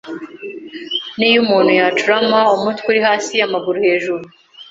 [1.17, 4.23] Niyo umuntu yacurama umutwe uri hasi amaguru hejuru,